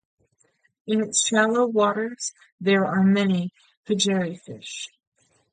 In 0.87 0.99
its 1.01 1.27
shallow 1.27 1.67
waters 1.67 2.33
there 2.59 2.87
are 2.87 3.03
many 3.03 3.53
pejerrey 3.85 4.35
fish. 4.35 4.89